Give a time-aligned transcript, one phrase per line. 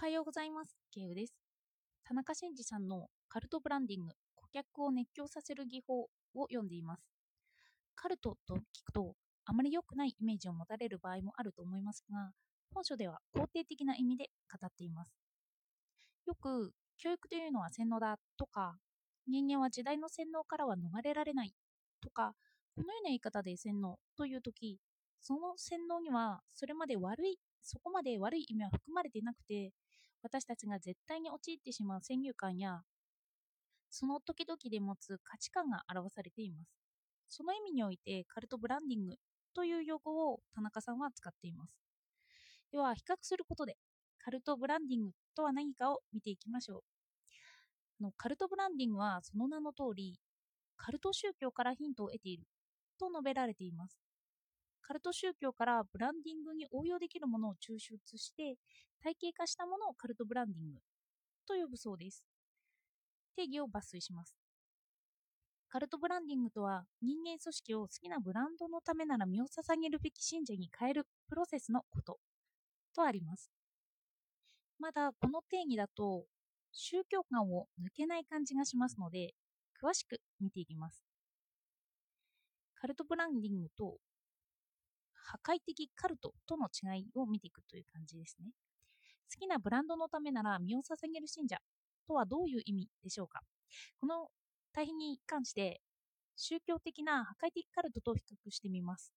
[0.00, 0.74] はようございます。
[0.90, 1.34] ケウです。
[2.08, 6.08] 田中真二さんのカルトブランディング、顧客を熱狂させる技法を
[6.48, 7.02] 読んでいます。
[7.94, 9.12] カルトと聞くと、
[9.44, 12.30] あまり良くないイメージを持たれる場合もあると思いますが、
[12.72, 15.12] 本書では肯定的な意味で語っています。
[16.26, 18.78] よく、教育というのは洗脳だとか、
[19.26, 21.52] 人間は時代の洗脳からは逃れられない
[22.00, 22.32] とか、
[22.74, 24.78] このような言い方で洗脳というとき、
[25.20, 29.72] その洗脳にはそれまで悪いそこまで悪い意味は含まれてなくて、
[30.22, 32.82] 私たちが絶対に陥ってしまう先入観や、
[33.90, 36.72] その時々で持つ価値観が表されています。
[37.28, 39.16] その意味において、カルトブランディング
[39.54, 41.72] という用語を田中さんは使っています。
[42.72, 43.76] では、比較することで、
[44.18, 46.82] カルトブランディングとは何かを見ていきましょう。
[48.00, 50.18] のカルトブランディングはその名の通り、
[50.76, 52.44] カルト宗教からヒントを得ている
[52.98, 53.98] と述べられています。
[54.90, 58.56] カルト宗教からブランディングに応用できるものを抽出して
[59.00, 60.78] 体系化したものをカルトブランディング
[61.46, 62.24] と呼ぶそうです。
[63.36, 64.34] 定義を抜粋します。
[65.68, 72.18] カルトブランディングとは人間組織を好きなブランドのためなら身を捧げるべき信者に変えるプロセスのこと
[72.92, 73.48] とあります。
[74.80, 76.24] まだこの定義だと
[76.72, 79.34] 宗教観を抜けない感じがしますので
[79.80, 81.00] 詳しく見ていきます。
[82.74, 83.98] カルトブランディングと
[85.24, 88.50] 破壊的カルトとの違いを見ていくという感じですね。
[89.32, 91.58] 好きなブランドのためなら身を捧げる信者
[92.06, 93.40] とはどういう意味でしょうか
[94.00, 94.28] この
[94.72, 95.80] 対比に関して
[96.36, 99.12] 宗教的な破壊的カルトと比較してみます。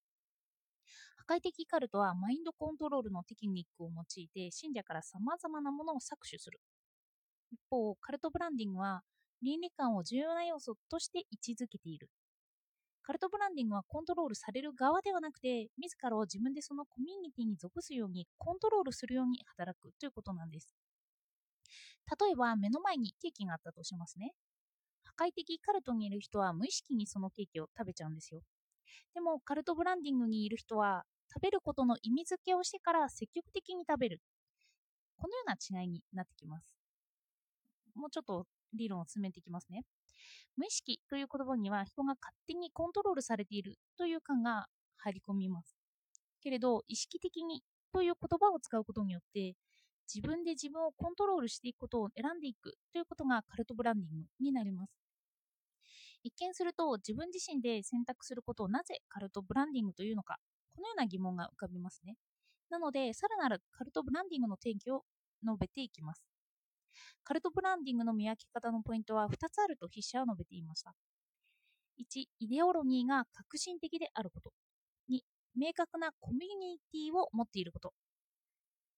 [1.27, 6.59] 破壊的カルトはマインドコントロールのテクニックを用いて信者から様々なものを搾取する。
[7.51, 9.03] 一方、カルトブランディングは
[9.41, 12.09] 倫理観を重要な要素として位置づけている。
[13.03, 20.73] カルトブランディングはコントロールされる側ではなくて、自らを自分でそのコミュニティに属すようにコントロールするように働くということなんです。
[22.19, 24.33] 例えば、目の前にケーキがあったとしますね。
[25.03, 28.41] 破壊的カルトにいる人は無意識にそのケーキを食べちゃうんですよ。
[29.13, 34.21] でも、カルトブランディングにいる人は、食べることの意味付けをしてから積極的に食べる。
[35.17, 36.67] このような違いになってきます。
[37.95, 39.83] もうちょっと理論を進めていきますね。
[40.55, 44.67] 無意識という言葉には人が勝手にコントロールされているという感が
[44.97, 45.75] 入り込みます。
[46.41, 47.63] けれど、意識的に
[47.93, 49.55] という言葉を使うことによって、
[50.13, 54.91] 自分で自分をコントロールしていくことを選んでいくということがカルトブランディングになります。
[56.23, 60.37] 一見すると自分自身で選択することをなぜカルトブランディングというのか、
[60.75, 62.15] このような疑問が浮かびますね。
[62.69, 65.03] なので、さらなるカルトブランディングの定義を
[65.43, 66.32] 述べていきます。
[67.23, 70.93] カルトブランディングの見分け方のポイントは2つあると筆者は述べていました。
[71.97, 74.51] 1、イデオロギーが革新的であること。
[75.09, 75.21] 2、
[75.55, 77.93] 明確なコミュニティを持っていること。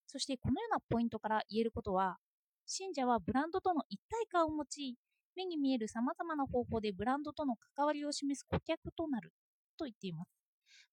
[0.07, 2.17] そしてこのようなポイントから言えることは、
[2.65, 4.95] 信者はブランドとの一体感を持ち、
[5.35, 9.33] 目に見える様々な方法でブランドとの関わりを示す顧客となる
[9.77, 10.31] と言っています。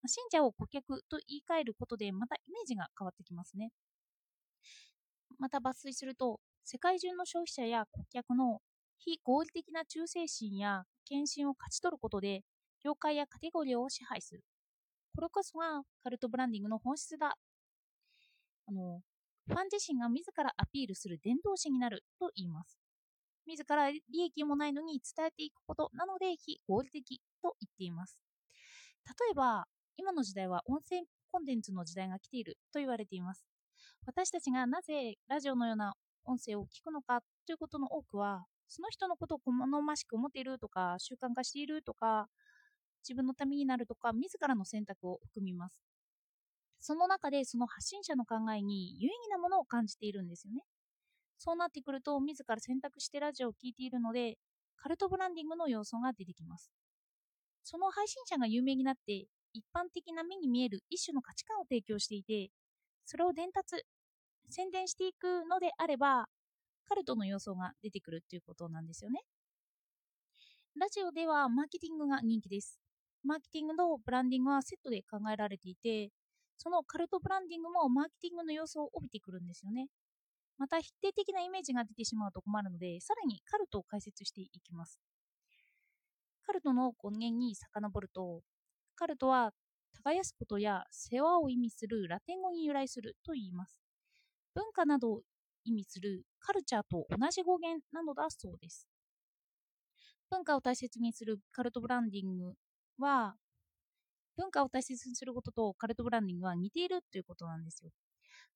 [0.06, 3.70] 信者を顧客と言い換えることでまたイメージが変わってきますね。
[5.38, 8.60] また抜粋すると、世界中の消費者や顧客の
[8.98, 12.42] 非合理的な忠誠心や献身を勝ち取ることで、
[12.84, 14.42] 業界やカテゴリーを支配する。
[15.14, 17.36] これこそがカルトブランディングの本質だ。
[18.66, 19.00] あの、
[19.46, 22.78] ファン自身が自らアピールする伝道師になると言います。
[23.46, 28.18] 自ら利益もないのに伝えていくことなので非合理的と言っています。
[29.04, 33.44] 例えば、今の時代は音声コンテンツの時代が来ていると言われています。
[34.06, 35.94] 私たちがなぜラジオのような
[36.24, 42.28] 音声を聞くのかということの多くは、その人のことを好ましく思っているとか、習慣化しているとか、
[43.02, 45.80] 自分のためになるとか、自らの選択を含みます。
[46.80, 50.62] その中でその発信者の考えに有意義なものを感じているんですよね。
[51.38, 54.38] そうなってくると、自ら選択してラジオを聴いているので、
[54.76, 56.72] カルトブランディングの要素が出てきます。
[57.64, 62.50] その配信者が有名になって、一般的な目に見える一種の価値観を提供していて、
[63.06, 63.84] それを伝達、
[64.52, 66.26] 宣伝していくのであれば、
[66.84, 69.20] カルトの要素が出てくるということなんですよね。
[70.78, 72.78] ラジオではマーケティングが人気です。
[73.24, 76.10] マーケティングとブランディングはセットで考えられていて、
[76.58, 79.88] そのカルトブランディングもマーケティングの要素を帯びてくるんですよね。
[80.58, 85.00] また否定的なイメージが出てしまうと困るので、さらにカルトを解説していきます。
[86.44, 88.42] カルトの根源に遡ると、
[88.96, 89.52] カルトは
[90.04, 93.80] 耕すことや世話を意味するラテン語に由来すると言います。
[94.54, 95.22] 文化などを
[95.64, 98.86] 意味するカルチャーと同じ語源なのだそうです。
[100.30, 102.54] 文化を大切にするカルトブランディング
[102.98, 103.34] は、
[104.36, 107.90] 文化を大切にすることとカルトブランディングは似ているということなんですよ。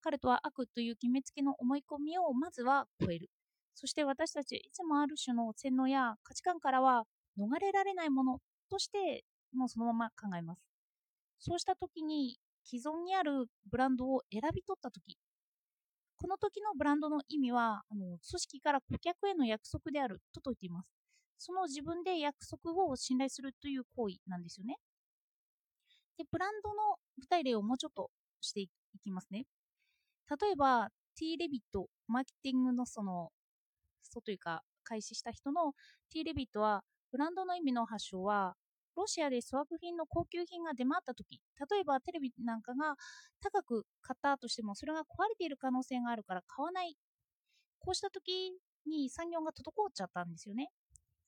[0.00, 3.31] カルトは悪という決めつけの思い込みをまずは超える。
[3.75, 7.04] そして私たちいつもある種の洗脳や価値観からは
[7.38, 8.38] 逃れられないもの
[8.70, 10.60] としてもうそのまま考えます。
[11.38, 15.19] そうした時に既存にあるブランドを選び取った時
[16.18, 20.88] この時のブランドの意味はあの組織から顧客への約束であると説いています。
[21.38, 24.76] その自分で約束を信頼するという行為なんですよね。
[26.16, 26.74] で、ブランドの
[27.18, 28.10] 具体例をもうちょっと
[28.40, 28.68] してい
[29.02, 29.44] きますね。
[30.40, 33.30] 例えば、T レビット、マーケティングのその、
[34.02, 35.74] そというか、開始した人の
[36.10, 36.82] T レビットは、
[37.12, 38.56] ブランドの意味の発祥は、
[38.96, 41.40] ロシアで粗悪品の高級品が出回った時
[41.70, 42.96] 例えばテレビなんかが
[43.43, 46.96] 高く買ったとしてもそれが壊れている可能性があるから買わない。
[47.78, 48.52] こうした時
[48.87, 50.70] に産業が滞っちゃったんですよね。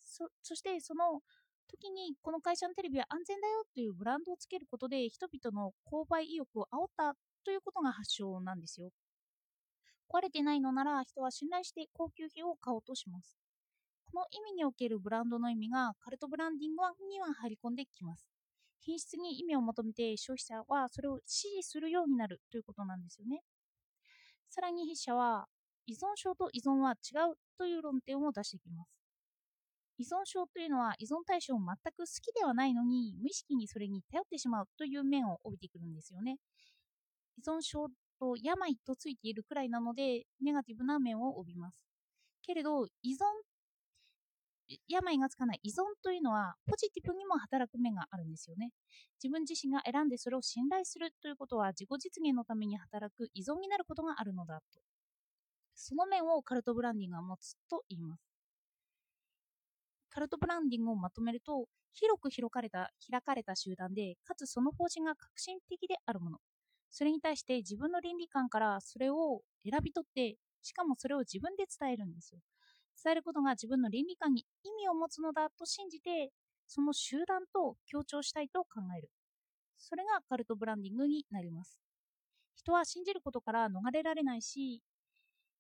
[0.00, 1.20] そしてその
[1.68, 7.14] 時にこの会社のテレビは安全だよというブランドをつけることで人々の購買意欲を煽った
[7.44, 8.90] ということが発祥なんですよ。
[10.10, 13.47] 壊れてないのなら人は信頼して高級品を買おうとします。
[14.12, 18.26] この意味におけるブランドの意味がカルトブランディングには入り込んできます。
[18.80, 23.42] 品質に意味を求めて消費者はそれを支持するようになるということなんですよね。
[24.48, 25.46] さらに筆者は
[25.86, 28.90] 依存症と依存は違うという論点を出してきます。
[29.98, 36.38] 依存症というのは依存対象を全く好きではないのに無意識にそれに頼ってしまうという面を帯びてくるんですよね。
[37.36, 37.88] 依存症
[38.18, 41.84] と病とついているくらいなのでネガティブな面を帯びます。
[42.42, 43.18] けれど依存
[44.88, 48.70] 病がつかない依存というのはポジティブにも働く面があるんですよね。
[49.22, 54.80] 自分自身が選んでそれを信頼するということは自己実現のために働く依存になることがあるのだと。
[55.74, 58.20] その面をカルトブランディングが持つと言います。
[60.10, 66.38] カルトブランディングをまとめると、広く広かれた開かれた集団で、かつその方針が革新的であるもの。
[66.90, 72.40] それに対して自分の倫理観からそれを選び取って、しかもそれを自分で伝えるんですよ。
[73.02, 76.30] 伝えることが自分の倫理観に意味を持つのだと信じて、
[76.66, 79.10] その集団と強調したいと考える。
[79.78, 81.80] それがカルトブランディングになります。
[82.56, 84.82] 人は信じることから逃れられないし、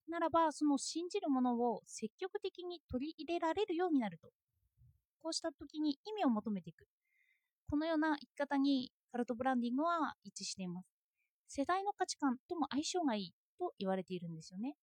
[0.08, 4.28] ならばその信じるものを積極的に取り入れられるようになると。
[5.22, 6.86] こうした時に意味を求めていく。
[7.70, 10.88] このような生き方にカルトブランディングは一致しています。
[11.46, 14.74] 世代の価値観とも相性がいいと言われているんですよね。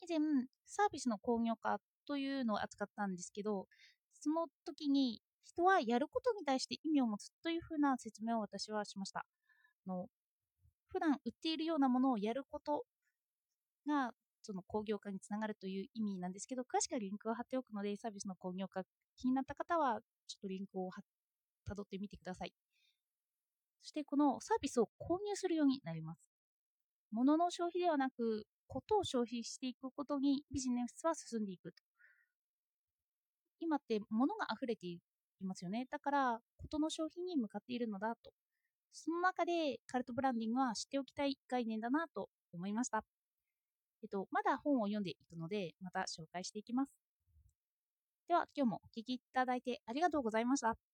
[0.00, 0.18] 以前、
[0.66, 3.66] サービスの工業化というのを扱ったんですけど、
[4.20, 9.20] その時に人はやることに対して意味を持つというふうな説明を私はしました。
[9.86, 10.08] あの
[10.88, 12.84] 普段売っているようなものをやること
[13.86, 14.12] が
[14.42, 18.82] その工業化につながるという意味なんですけど、詳しくはリンクを貼っておくので、サービスの工業化
[19.16, 20.90] 気になった方は、ちょっとリンクを
[21.66, 22.52] たどってみてください。
[23.82, 26.37] そしてこのサービスを購入するようになります。
[27.10, 31.82] 物の消費ではなく、ことを消費していくことにビジネスは進んでいくと。
[33.60, 35.00] 今って物が溢れてい
[35.42, 35.86] ますよね。
[35.90, 38.32] だから、ことの消費に向かっているのだと。
[38.92, 43.04] その中でカルトブランディングは知っておきたい概念だなと思いました。
[44.02, 46.92] えっと、まだ本を読んでいくので、また紹介していきます。
[48.28, 50.87] では、今日もお聴きいただいてありがとうございました。